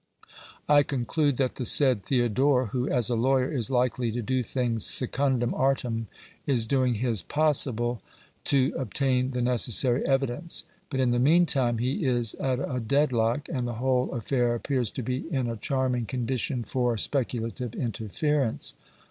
[0.67, 4.83] I conclude that the said Theodore, who, as a lawyer, is likely to do things
[4.83, 6.07] secundum artem,
[6.47, 8.01] is doing his possible
[8.45, 13.47] to obtain the necessary evidence; but in the meantime he is at a dead lock,
[13.53, 18.73] and the whole affair appears to be in a charming condition for speculative interference.